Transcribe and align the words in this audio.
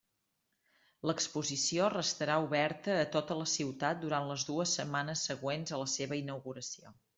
L'exposició 1.09 1.89
restarà 1.95 2.37
oberta 2.45 2.97
a 3.03 3.05
tota 3.17 3.37
la 3.43 3.47
ciutat 3.53 4.01
durant 4.07 4.27
les 4.33 4.49
dues 4.53 4.75
setmanes 4.81 5.29
següents 5.33 5.77
a 5.77 5.83
la 5.85 5.89
seva 5.97 6.23
inauguració. 6.25 6.99